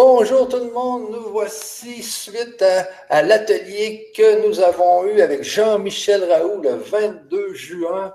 [0.00, 2.64] Bonjour tout le monde, nous voici suite
[3.08, 8.14] à, l'atelier que nous avons eu avec Jean-Michel Raoult le 22 juin,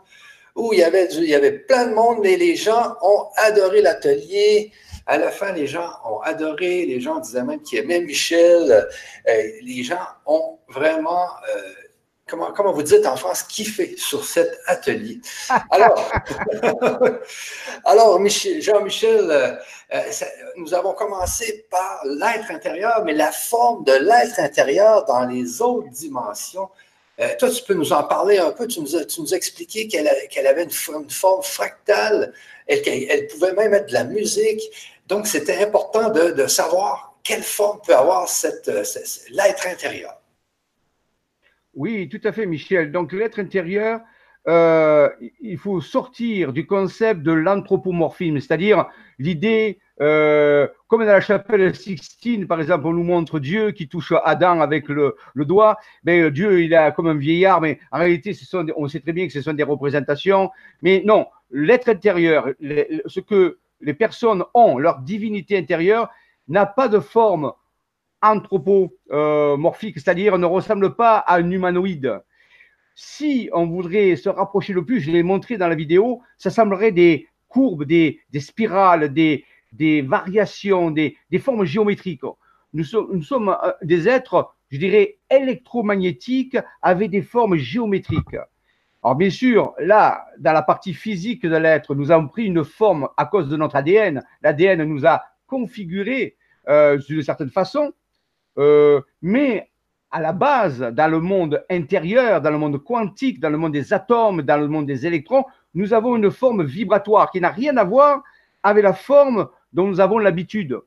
[0.55, 0.83] où il y,
[1.35, 4.71] avait plein de monde, mais les gens ont adoré l'atelier.
[5.07, 8.87] À la fin, les gens ont adoré, les gens disaient même qu'ils aimaient Michel.
[9.27, 11.61] Euh, les gens ont vraiment euh,
[12.27, 15.19] comment, vous dites en France, kiffer sur cet atelier.
[15.69, 16.11] Alors,
[18.61, 19.55] Jean-Michel, euh,
[19.93, 20.01] euh,
[20.57, 25.89] nous avons commencé par l'être intérieur, mais la forme de l'être intérieur dans les autres
[25.89, 26.69] dimensions.
[27.19, 28.67] Euh, toi, tu peux nous en parler un peu.
[28.67, 29.05] Tu nous as,
[29.89, 32.33] qu'elle avait une, forme fractale,
[32.67, 34.61] elle, elle, pouvait même être de la musique.
[35.07, 38.27] Donc, c'était important de, savoir quelle forme peut avoir
[39.29, 40.22] l'être intérieur.
[41.73, 42.91] Oui, tout à fait, Michel.
[42.91, 44.01] Donc, l'être intérieur,
[44.47, 45.09] euh,
[45.41, 48.85] il faut sortir du concept de l'anthropomorphisme, c'est-à-dire
[49.17, 54.13] l'idée, euh, comme dans la chapelle Sixtine, par exemple, on nous montre Dieu qui touche
[54.23, 55.77] Adam avec le, doigt.
[56.03, 58.35] Ben, Dieu, il a comme un vieillard, mais en réalité,
[58.75, 60.51] on sait très bien que ce sont des représentations.
[60.81, 62.49] Mais non, l'être intérieur,
[63.05, 66.09] ce que les personnes ont, leur divinité intérieure,
[66.49, 67.53] n'a pas de forme
[68.23, 72.19] anthropomorphique, c'est-à-dire ne ressemble pas à un humanoïde.
[72.95, 76.91] Si on voudrait se rapprocher le plus, je l'ai montré dans la vidéo, ça semblerait
[76.91, 79.45] des courbes, des, spirales, des,
[80.01, 82.21] variations, des, formes géométriques.
[82.73, 88.37] Nous sommes, euh, des êtres, je dirais, électromagnétiques avec des formes géométriques.
[89.03, 93.09] Alors bien sûr, là, dans la partie physique de l'être, nous avons pris une forme
[93.17, 94.23] à cause de notre ADN.
[94.41, 96.37] L'ADN nous a configurés
[96.69, 97.91] euh, d'une certaine façon,
[98.57, 99.69] euh, mais
[100.11, 103.93] à la base, dans le monde intérieur, dans le monde quantique, dans le monde des
[103.93, 107.83] atomes, dans le monde des électrons, nous avons une forme vibratoire qui n'a rien à
[107.83, 108.21] voir
[108.61, 110.79] avec la forme dont nous avons l'habitude.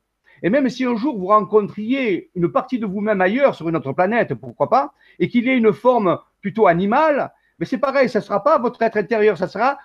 [0.42, 3.92] Et même si un jour vous rencontriez une partie de vous-même ailleurs, sur une autre
[3.92, 8.24] planète, pourquoi pas, et qu'il ait une forme plutôt animale, mais c'est pareil, ça ne
[8.24, 9.78] sera pas votre être intérieur, ça sera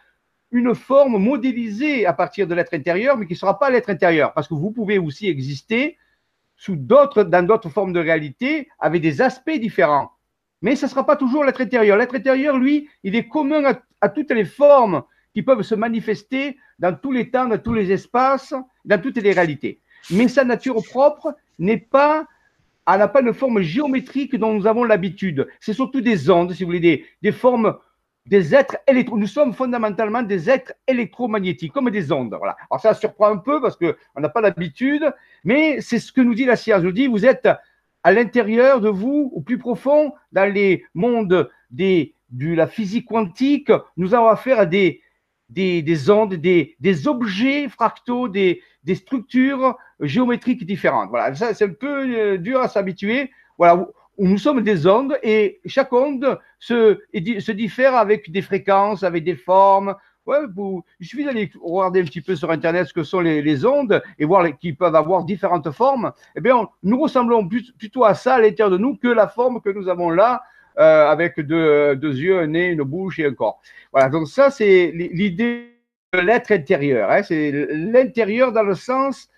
[0.51, 4.33] une forme modélisée à partir de l'être intérieur, mais qui ne sera pas l'être intérieur,
[4.33, 5.97] parce que vous pouvez aussi exister
[6.61, 10.11] sous d'autres, dans d'autres formes de réalité, avec des aspects différents.
[10.61, 11.97] Mais ce ne sera pas toujours l'être intérieur.
[11.97, 15.01] L'être intérieur, lui, il est commun à, toutes les formes
[15.33, 18.53] qui peuvent se manifester dans tous les temps, dans tous les espaces,
[18.85, 19.81] dans toutes les réalités.
[20.11, 22.27] Mais sa nature propre n'est pas,
[22.87, 25.47] elle n'a pas une forme géométrique dont nous avons l'habitude.
[25.59, 27.75] C'est surtout des ondes, si vous voulez, des, des formes
[28.25, 29.17] des êtres électro.
[29.17, 32.35] Nous sommes fondamentalement des êtres électromagnétiques, comme des ondes.
[32.37, 32.55] Voilà.
[32.69, 35.11] Alors ça surprend un peu parce qu'on n'a pas l'habitude,
[35.43, 36.83] mais c'est ce que nous dit la science.
[36.83, 37.47] Nous dit vous êtes
[38.03, 43.71] à l'intérieur de vous, au plus profond, dans les mondes des, de la physique quantique.
[43.97, 45.01] Nous avons affaire à des,
[45.49, 48.61] des, des ondes, des, des objets fractaux, des,
[48.95, 51.09] structures géométriques différentes.
[51.09, 53.31] Voilà, ça c'est un peu euh, dur à s'habituer.
[53.57, 56.99] Voilà, nous sommes des ondes et chaque onde se,
[57.39, 59.95] se diffère avec des fréquences, avec des formes.
[60.27, 63.65] Ouais, vous, il suffit d'aller regarder un petit peu sur Internet ce que sont les,
[63.65, 66.13] ondes et voir qu'ils peuvent avoir différentes formes.
[66.35, 69.71] Eh bien, nous ressemblons plutôt à ça à l'intérieur de nous que la forme que
[69.71, 70.43] nous avons là,
[70.77, 73.59] euh, avec deux, yeux, un nez, une bouche et un corps.
[73.91, 75.75] Voilà, donc ça, c'est l'idée
[76.13, 77.09] de l'être intérieur.
[77.09, 77.23] Hein.
[77.23, 79.29] c'est l'intérieur dans le sens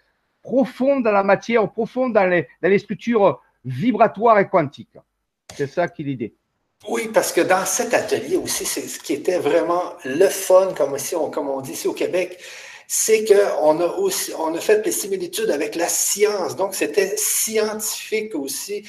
[0.42, 4.98] profond dans la matière, profond dans les, dans les structures vibratoire et quantique.
[5.54, 6.36] C'est ça qui est l'idée.
[6.88, 10.96] Oui, parce que dans cet atelier aussi, c'est ce qui était vraiment le fun, comme,
[11.16, 12.40] on, comme on dit ici au Québec,
[12.88, 16.58] c'est qu'on a aussi, on a fait des similitudes avec la science.
[16.58, 18.84] Donc, c'était scientifique aussi.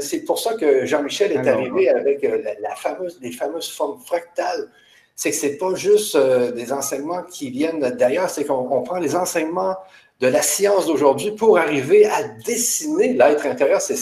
[0.00, 4.68] c'est pour ça que Jean-Michel est arrivé avec euh, la, fameuse, les fameuses formes fractales.
[5.14, 9.14] C'est que c'est pas juste euh, des enseignements qui viennent d'ailleurs, c'est qu'on prend les
[9.14, 9.76] enseignements
[10.20, 13.80] de la science d'aujourd'hui pour arriver à dessiner l'être intérieur.
[13.80, 13.96] C'est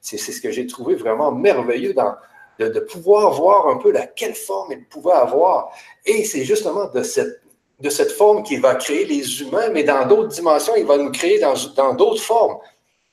[0.00, 2.14] ce que j'ai trouvé vraiment merveilleux dans,
[2.58, 5.70] de, pouvoir voir un peu la quelle forme il pouvait avoir.
[6.04, 7.40] Et c'est justement de cette,
[7.80, 11.10] de cette forme qu'il va créer les humains, mais dans d'autres dimensions, il va nous
[11.10, 12.58] créer dans d'autres formes.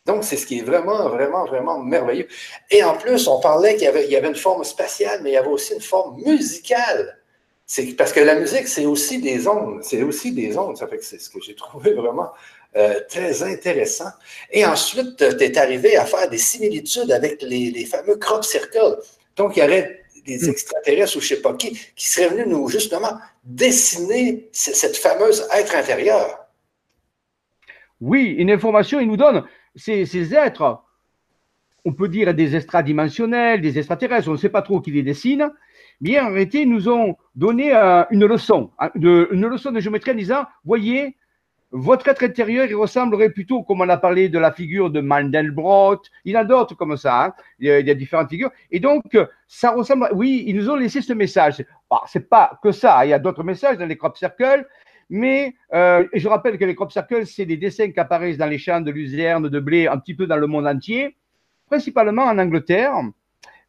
[0.06, 2.28] Donc, c'est ce qui est vraiment, vraiment, vraiment merveilleux.
[2.70, 5.34] Et en plus, on parlait qu'il y avait, y avait une forme spatiale, mais il
[5.34, 7.20] y avait aussi une forme musicale.
[7.98, 9.82] Parce que la musique, c'est aussi des ondes.
[9.82, 10.78] C'est aussi des ondes.
[10.78, 12.32] Ça fait que c'est ce que j'ai trouvé vraiment
[12.76, 14.10] euh, très intéressant.
[14.52, 19.00] Et ensuite, tu es arrivé à faire des similitudes avec les, fameux crop circles.
[19.36, 20.50] Donc, il y aurait des hmm.
[20.50, 25.48] extraterrestres ou je ne sais pas qui qui seraient venus nous, justement, dessiner cette fameuse
[25.54, 26.40] être intérieur.
[28.00, 29.44] Oui, une information, il nous donne
[29.76, 30.82] ces, ces êtres,
[31.86, 35.52] on peut dire des extradimensionnels, des extraterrestres, on ne sait pas trop qui les dessinent,
[36.02, 40.16] bien en réalité, nous ont donné euh, une leçon, de, une leçon de géométrie en
[40.16, 41.16] disant, voyez,
[41.76, 46.04] votre être intérieur, il ressemblerait plutôt, comme on a parlé de la figure de Mandelbrot,
[46.24, 47.34] il y en a d'autres comme ça, hein.
[47.58, 48.52] il, y a, différentes figures.
[48.70, 49.18] Et donc,
[49.48, 51.66] ça ressemble, oui, ils nous ont laissé ce message.
[51.90, 54.68] Bon, c'est pas que ça, il y a d'autres messages dans les crop circles,
[55.10, 58.60] mais euh, je rappelle que les crop circles, c'est des dessins qui apparaissent dans les
[58.60, 61.18] champs de luzerne, de blé, un petit peu dans le monde entier,
[61.66, 62.94] principalement en Angleterre.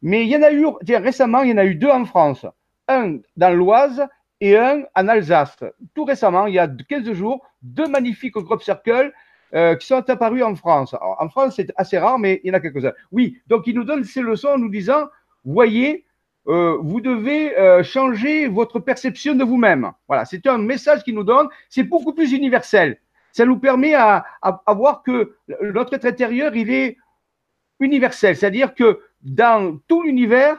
[0.03, 0.67] Mais il y en a eu,
[0.97, 2.45] récemment, il y en a eu deux en France.
[2.87, 4.05] Un dans l'Oise
[4.41, 5.63] et un en Alsace.
[5.93, 9.13] Tout récemment, il y a 15 jours, deux magnifiques crop circles
[9.53, 10.95] euh, qui sont apparus en France.
[10.99, 12.93] en France, c'est assez rare, mais il y en a quelques-uns.
[13.11, 15.07] Oui, donc ils nous donnent ces leçons en nous disant,
[15.45, 16.05] voyez,
[16.47, 19.91] euh, vous devez euh, changer votre perception de vous-même.
[20.07, 21.47] Voilà, c'est un message qu'il nous donne.
[21.69, 22.99] C'est beaucoup plus universel.
[23.31, 26.97] Ça nous permet à, à, voir que notre être intérieur, il est
[27.79, 28.35] universel.
[28.35, 30.57] C'est-à-dire que dans tout l'univers,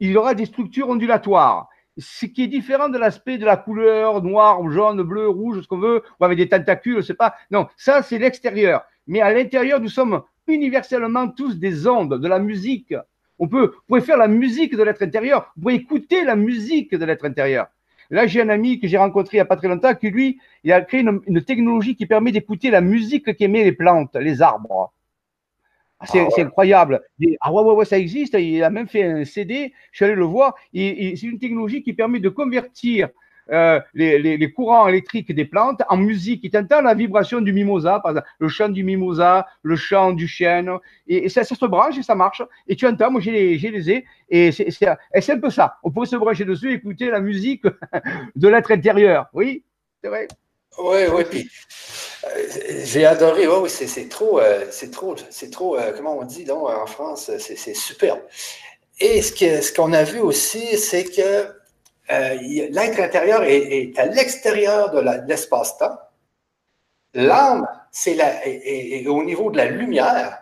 [0.00, 1.68] il y aura des structures ondulatoires.
[1.98, 5.78] Ce qui est différent de l'aspect de la couleur noire, jaune, bleu, rouge, ce qu'on
[5.78, 7.34] veut, ou avec des tentacules, je sais pas.
[7.50, 8.82] Non, ça, c'est l'extérieur.
[9.06, 12.94] Mais à l'intérieur, nous sommes universellement tous des ondes, de la musique,
[13.38, 15.52] on peut, vous pouvez faire la musique de l'être intérieur.
[15.56, 17.68] Vous pouvez écouter la musique de l'être intérieur.
[18.10, 20.40] Là, j'ai un ami que j'ai rencontré il n'y a pas très longtemps qui, lui,
[20.68, 24.92] a créé une, technologie qui permet d'écouter la musique qu'aimaient les plantes, les arbres.
[26.00, 27.02] Ah, c'est ah incroyable.
[27.40, 28.34] ah ouais, ouais, ouais, ça existe.
[28.34, 29.72] Il a même fait un CD.
[29.90, 30.54] Je suis allé le voir.
[30.72, 33.08] c'est une technologie qui permet de convertir
[33.50, 36.40] euh, les, courants électriques des plantes en musique.
[36.42, 40.28] Il t'entend la vibration du mimosa, par exemple, le chant du mimosa, le chant du
[40.28, 40.70] chêne,
[41.06, 42.42] et, ça, se branche et ça marche.
[42.66, 45.78] Et tu entends, moi j'ai les, les ai, et c'est un peu ça.
[45.82, 47.64] On pourrait se brancher dessus et écouter la musique
[48.36, 49.26] de l'être intérieur.
[49.32, 49.64] Oui,
[50.02, 50.28] c'est vrai.
[50.76, 51.50] Oui, oui, puis
[52.24, 52.48] euh,
[52.84, 56.86] j'ai adoré, oui, c'est trop, c'est trop, c'est trop, euh, comment on dit donc en
[56.86, 58.20] France, c'est superbe.
[59.00, 59.32] Et ce
[59.72, 61.58] qu'on ce a vu aussi, c'est que
[62.10, 62.34] euh,
[62.70, 65.98] l'être intérieur est, à l'extérieur de l'espace-temps.
[67.14, 70.38] L'âme, c'est est, au niveau de la lumière.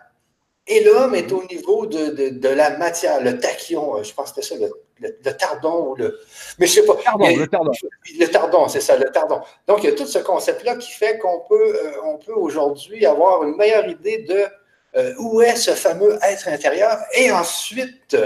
[0.67, 4.73] Et l'homme est au niveau de, la matière, le tachyon, je pense que c'était ça,
[4.99, 5.93] le, tardon.
[5.95, 6.19] Le,
[6.59, 6.95] mais je sais pas.
[6.95, 7.71] le tardon.
[8.19, 9.41] Le tardon, c'est ça, le tardon.
[9.67, 13.05] Donc, il y a tout ce concept-là qui fait qu'on peut, euh, on peut aujourd'hui
[13.05, 14.45] avoir une meilleure idée de
[14.95, 16.97] euh, où est ce fameux être intérieur.
[17.13, 18.17] Et ensuite,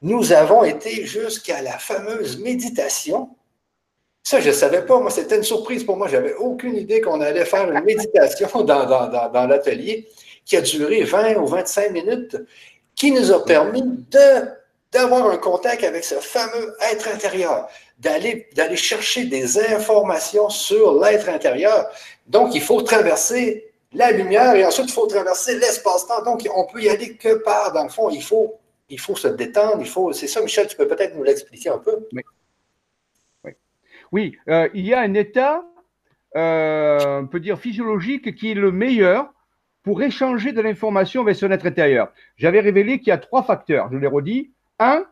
[0.00, 3.30] nous avons été jusqu'à la fameuse méditation.
[4.24, 4.98] Ça, je ne savais pas.
[5.00, 6.08] Moi, c'était une surprise pour moi.
[6.08, 10.08] Je n'avais aucune idée qu'on allait faire une méditation dans, dans, l'atelier
[10.44, 12.36] qui a duré 20 ou 25 minutes,
[12.94, 13.82] qui nous a permis
[14.92, 17.68] d'avoir un contact avec ce fameux être intérieur,
[17.98, 21.88] d'aller, chercher des informations sur l'être intérieur.
[22.26, 26.22] Donc, il faut traverser la lumière et ensuite, il faut traverser l'espace-temps.
[26.24, 28.58] Donc, on peut y aller que par, dans le fond, il faut
[28.92, 29.82] il faut se détendre.
[30.12, 32.06] C'est ça, Michel, tu peux peut-être nous l'expliquer un peu?
[32.12, 32.22] Oui.
[34.12, 35.64] Oui, euh, il y a un état,
[36.36, 39.32] euh, on peut dire physiologique, qui est le meilleur
[39.82, 42.12] pour échanger de l'information avec son être intérieur.
[42.36, 44.52] J'avais révélé qu'il y a trois facteurs, je l'ai redit.
[44.78, 45.04] Un,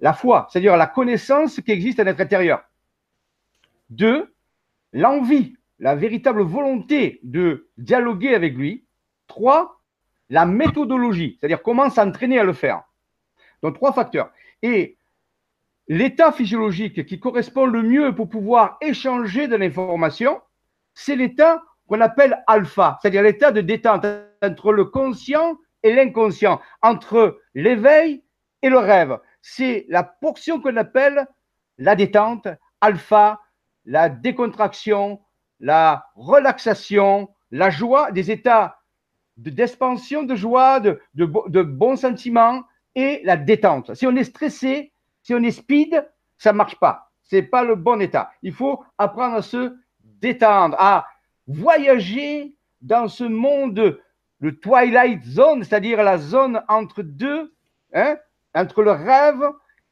[0.00, 2.62] la foi, c'est-à-dire la connaissance qui existe à notre intérieur.
[3.90, 4.32] Deux,
[4.92, 8.84] l'envie, la véritable volonté de dialoguer avec lui.
[9.26, 9.80] Trois,
[10.28, 12.82] la méthodologie, c'est-à-dire comment s'entraîner à le faire.
[13.62, 14.30] Donc, trois facteurs.
[14.62, 14.96] Et
[15.88, 20.40] l'état physiologique qui correspond le mieux pour pouvoir échanger de l'information,
[20.94, 24.06] c'est l'état qu'on appelle alpha, c'est-à-dire l'état de détente
[24.42, 28.22] entre le conscient et l'inconscient, entre l'éveil
[28.62, 29.18] et le rêve.
[29.42, 31.26] C'est la portion qu'on appelle
[31.78, 32.46] la détente,
[32.80, 33.40] alpha,
[33.86, 35.20] la décontraction,
[35.58, 38.78] la relaxation, la joie, des états
[39.36, 42.62] d'expansion de, joie, de, de bons sentiments,
[42.94, 43.94] et la détente.
[43.94, 47.10] Si on est stressé, si on est speed, ça ne marche pas.
[47.24, 48.30] Ce n'est pas le bon état.
[48.42, 51.06] Il faut apprendre à se détendre, à
[51.50, 53.98] voyager dans ce monde,
[54.38, 57.52] le twilight zone, c'est-à-dire la zone entre deux,
[57.92, 58.16] hein,
[58.54, 59.42] entre le rêve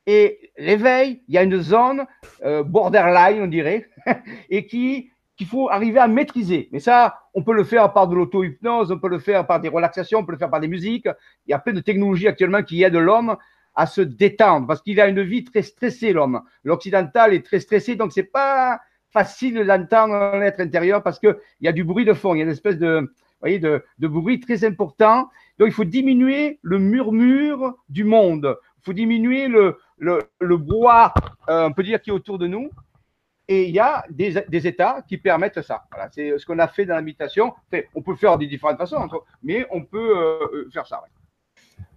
[0.06, 1.22] et l'éveil.
[1.28, 2.06] Il y a une zone
[2.44, 3.88] euh, borderline, on dirait,
[4.50, 6.68] et qui qu'il faut arriver à maîtriser.
[6.72, 9.68] Mais ça, on peut le faire par de l'auto-hypnose, on peut le faire par des
[9.68, 11.06] relaxations, on peut le faire par des musiques.
[11.46, 13.36] Il y a plein de technologies actuellement qui aident l'homme
[13.76, 16.42] à se détendre parce qu'il a une vie très stressée, l'homme.
[16.64, 18.80] L'occidental est très stressé, donc c'est pas
[19.12, 22.44] facile d'entendre l'être intérieur parce qu'il y a du bruit de fond, il y a
[22.44, 25.28] une espèce de, voyez, de, bruit très important.
[25.58, 28.56] Donc il faut diminuer le murmure du monde.
[28.78, 31.08] Il faut diminuer le, le, le euh,
[31.48, 32.70] on peut dire, qui est autour de nous.
[33.50, 35.84] Et il y a des, états qui permettent ça.
[35.90, 37.54] Voilà, c'est ce qu'on a fait dans l'invitation.
[37.94, 39.08] On peut faire de différentes façons,
[39.42, 41.02] mais on peut euh, faire ça.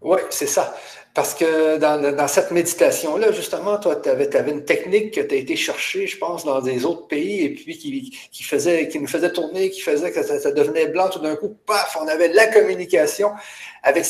[0.01, 0.75] Oui, c'est ça.
[1.13, 5.57] Parce que dans, cette méditation-là, justement, toi, tu avais, une technique que tu as été
[5.57, 9.69] chercher, je pense, dans des autres pays, et puis qui, faisait, qui nous faisait tourner,
[9.69, 11.57] qui faisait que ça, devenait blanc tout d'un coup.
[11.65, 13.31] Paf, on avait la communication
[13.83, 14.05] avec,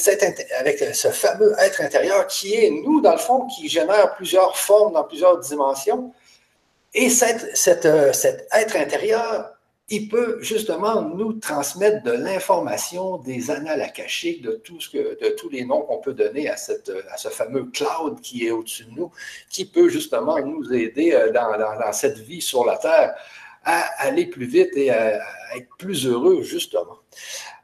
[0.59, 4.93] avec ce fameux être intérieur qui est nous, dans le fond, qui génère plusieurs formes
[4.93, 6.13] dans plusieurs dimensions.
[6.93, 9.49] Et cette, cet être intérieur
[9.89, 15.81] il peut justement nous transmettre de l'information des annales akashiques, de, de tous les noms
[15.81, 19.11] qu'on peut donner à, ce fameux cloud qui est au-dessus de nous,
[19.49, 23.13] qui peut justement nous aider euh, dans, cette vie sur la Terre
[23.63, 25.19] à aller plus vite et à,
[25.55, 26.97] être plus heureux, justement.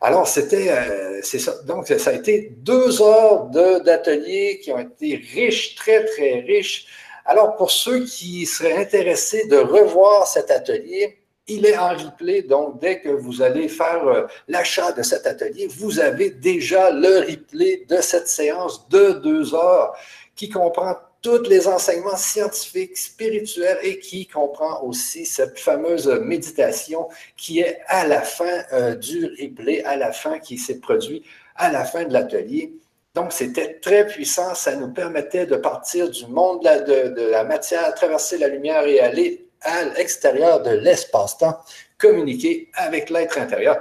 [0.02, 1.54] Alors, c'était, euh, c'est ça.
[1.64, 6.88] Donc, ça a été deux heures d'atelier qui ont été riches, très, très riches.
[7.26, 12.80] Alors, pour ceux qui seraient intéressés de revoir cet atelier, il est en replay, donc
[12.80, 17.86] dès que vous allez faire euh, l'achat de cet atelier, vous avez déjà le replay
[17.88, 19.96] de cette séance de deux heures
[20.36, 27.60] qui comprend tous les enseignements scientifiques, spirituels et qui comprend aussi cette fameuse méditation qui
[27.60, 31.24] est à la fin euh, du replay, à la fin qui s'est produit
[31.56, 32.74] à la fin de l'atelier.
[33.16, 34.54] Donc, c'était très puissant.
[34.54, 39.00] Ça nous permettait de partir du monde de, de la matière, traverser la lumière et
[39.00, 41.58] aller à l'extérieur de l'espace-temps,
[41.98, 43.80] communiquer avec l'être intérieur.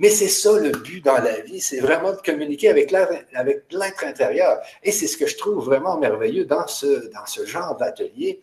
[0.00, 4.58] Mais c'est ça le but dans la vie, c'est vraiment de communiquer avec l'être intérieur.
[4.82, 7.10] Et c'est ce que je trouve vraiment merveilleux dans ce,
[7.44, 8.40] genre d'atelier,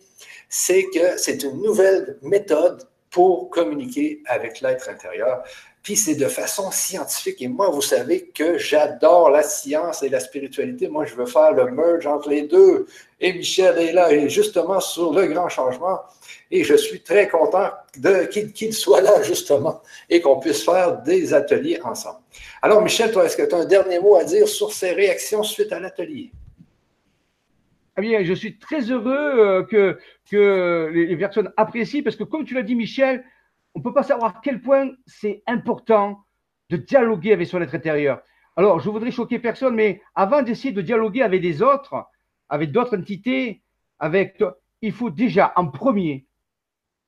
[0.48, 5.42] c'est que c'est une nouvelle méthode pour communiquer avec l'être intérieur.
[5.96, 7.40] C'est de façon scientifique.
[7.40, 10.88] Et moi, vous savez que j'adore la science et la spiritualité.
[10.88, 12.86] Moi, je veux faire le merge entre les deux.
[13.20, 16.00] Et Michel est là, justement sur le grand changement.
[16.50, 17.70] Et je suis très content
[18.54, 22.20] qu'il soit là, justement, et qu'on puisse faire des ateliers ensemble.
[22.62, 25.42] Alors, Michel, toi, est-ce que tu as un dernier mot à dire sur ces réactions
[25.42, 26.30] suite à l'atelier?
[27.96, 29.96] Eh bien, je suis très heureux euh,
[30.30, 33.24] que les personnes apprécient, parce que comme tu l'as dit, Michel,
[33.74, 36.24] on ne peut pas savoir à quel point c'est important
[36.70, 38.20] de dialoguer avec son être intérieur.
[38.56, 42.06] Alors, je voudrais choquer personne, mais avant d'essayer de dialoguer avec des autres,
[42.48, 43.62] avec d'autres entités,
[43.98, 44.42] avec,
[44.82, 46.26] il faut déjà en premier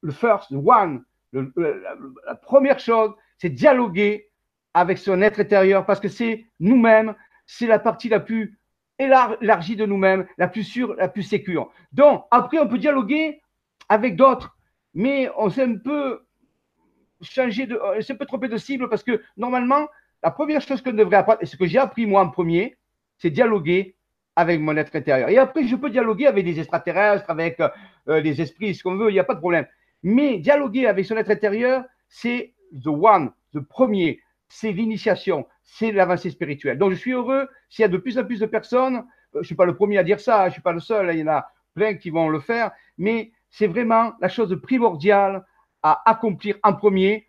[0.02, 4.30] le first, one, la, première chose, c'est dialoguer
[4.74, 7.14] avec son être intérieur parce que c'est nous-mêmes,
[7.46, 8.58] c'est la partie la plus
[8.98, 11.72] élargie de nous-mêmes, la plus sûre, la plus sécure.
[11.92, 13.40] Donc, après, on peut dialoguer
[13.88, 14.56] avec d'autres,
[14.94, 16.24] mais on s'est un peu
[17.22, 19.88] changé de, on s'est un peu de cible parce que normalement,
[20.22, 22.76] la première chose qu'on devrait apprendre, et ce que j'ai appris moi en premier,
[23.16, 23.96] c'est dialoguer
[24.36, 25.28] avec mon être intérieur.
[25.28, 29.10] Et après, je peux dialoguer avec des extraterrestres, avec euh, des esprits, ce qu'on veut,
[29.10, 29.66] il n'y a pas de problème.
[30.02, 36.30] Mais dialoguer avec son être intérieur, c'est the one, le premier, c'est l'initiation, c'est l'avancée
[36.30, 36.78] spirituelle.
[36.78, 39.02] Donc je suis heureux s'il y a de plus en plus de personnes, euh,
[39.34, 41.10] je ne suis pas le premier à dire ça, je ne suis pas le seul,
[41.12, 45.44] il y en a plein qui vont le faire, mais c'est vraiment la chose primordiale
[45.82, 47.28] à accomplir en premier.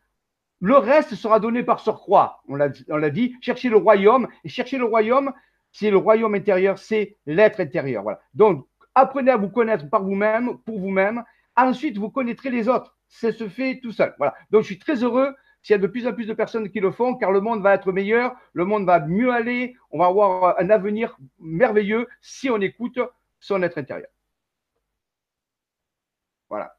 [0.60, 2.43] Le reste sera donné par surcroît.
[2.48, 4.27] On l'a dit, chercher le royaume.
[4.43, 5.34] Et chercher le royaume,
[5.72, 8.03] c'est le royaume intérieur, c'est l'être intérieur.
[8.03, 8.20] Voilà.
[8.34, 11.24] Donc, apprenez à vous connaître par vous-même, pour vous-même,
[11.55, 12.98] Ensuite, vous connaîtrez les autres.
[13.08, 14.15] Ça se fait tout seul.
[14.51, 16.79] Donc, je suis très heureux s'il y a de plus en plus de personnes qui
[16.79, 20.08] le font, car le monde va être meilleur, le monde va mieux aller, on va
[20.08, 23.00] avoir un avenir merveilleux si on écoute
[23.39, 24.10] son être intérieur.
[26.50, 26.75] Voilà.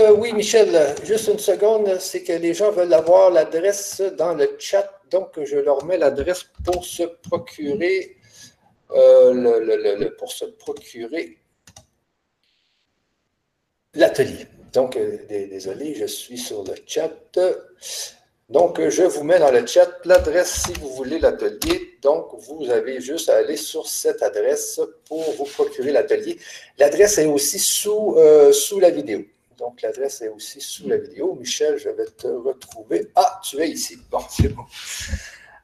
[0.00, 4.48] Euh, oui, Michel, juste une seconde, c'est que les gens veulent avoir l'adresse dans le
[4.58, 8.16] chat, donc je leur mets l'adresse pour se procurer
[8.92, 11.36] euh, le, pour se procurer
[13.92, 14.46] l'atelier.
[14.72, 17.38] Donc, euh, désolé, je suis sur le chat.
[18.48, 21.98] Donc, je vous mets dans le chat l'adresse si vous voulez l'atelier.
[22.00, 26.38] Donc, vous avez juste à aller sur cette adresse pour vous procurer l'atelier.
[26.78, 28.16] L'adresse est aussi sous,
[28.52, 29.24] sous la vidéo.
[29.60, 31.34] Donc, l'adresse est aussi sous la vidéo.
[31.34, 33.08] Michel, je vais te retrouver.
[33.14, 33.98] Ah, tu es ici.
[34.10, 34.64] Bon, c'est bon.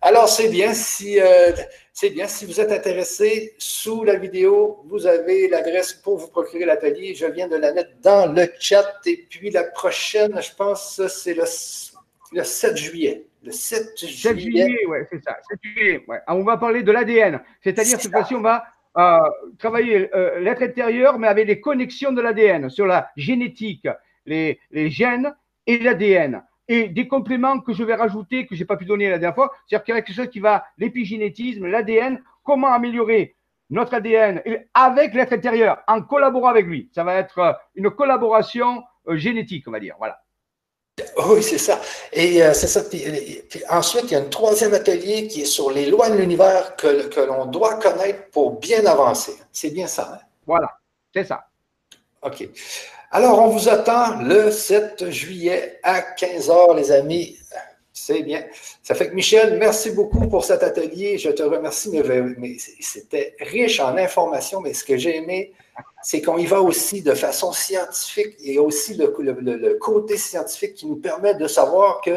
[0.03, 1.53] Alors, c'est bien si euh,
[1.95, 3.55] c'est bien si vous êtes intéressé.
[3.57, 7.15] Sous la vidéo, vous avez l'adresse pour vous procurer l'atelier.
[7.15, 9.01] Je viens de la mettre dans le chat.
[9.07, 13.25] Et puis la prochaine, je pense, c'est le, 7 juillet.
[13.43, 14.13] Le 7 juillet.
[14.13, 15.39] 7 juillet, oui, c'est ça.
[15.49, 16.19] 7 juillet, ouais.
[16.29, 17.41] On va parler de l'ADN.
[17.65, 18.67] C'est-à-dire, cette fois-ci, on va
[18.99, 19.19] euh,
[19.59, 23.87] travailler euh, l'être intérieur, mais avec les connexions de l'ADN, sur la génétique,
[24.25, 25.35] les, les gènes
[25.67, 29.09] et l'ADN et des compléments que je vais rajouter, que je n'ai pas pu donner
[29.09, 33.37] la dernière fois, c'est-à-dire qu'il y a quelque chose qui va, l'épigénétisme, l'ADN, comment améliorer
[33.71, 34.43] notre ADN
[34.75, 36.89] avec l'être intérieur, en collaborant avec lui.
[36.95, 39.97] Ça va être euh, une collaboration euh, génétique, on va dire.
[39.99, 40.21] Voilà.
[41.29, 41.81] Oui, c'est ça.
[42.13, 42.83] Et euh, c'est ça.
[43.69, 47.09] ensuite, il y a un troisième atelier qui est sur les lois de l'univers que,
[47.09, 49.37] que l'on doit connaître pour bien avancer.
[49.53, 50.13] C'est bien ça.
[50.15, 50.27] Hein?
[50.47, 50.71] Voilà,
[51.13, 51.47] c'est ça.
[52.23, 52.49] OK.
[53.11, 57.39] Alors, on vous attend le 7 juillet à 15 h, les amis.
[57.93, 58.45] C'est bien.
[58.83, 61.19] Ça fait que Michel, merci beaucoup pour cet atelier.
[61.19, 61.91] Je te remercie,
[62.39, 64.61] mais, c'était riche en informations.
[64.61, 65.53] Mais ce que j'ai aimé,
[66.03, 70.87] c'est qu'on y va aussi de façon scientifique et aussi le, le, côté scientifique qui
[70.87, 72.11] nous permet de savoir que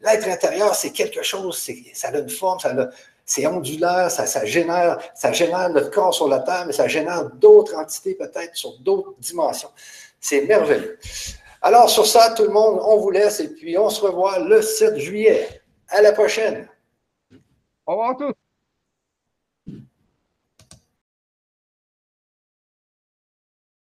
[0.00, 1.58] l'être intérieur, c'est quelque chose,
[1.92, 2.58] ça a une forme,
[3.24, 7.26] c'est ondulaire, ça, ça, génère, ça génère notre corps sur la Terre, mais ça génère
[7.34, 9.70] d'autres entités peut-être sur d'autres dimensions.
[10.18, 10.98] C'est merveilleux.
[11.60, 14.62] Alors, sur ça, tout le monde, on vous laisse et puis on se revoit le
[14.62, 15.62] 7 juillet.
[15.88, 16.68] À la prochaine.
[17.86, 18.37] Au revoir à tous.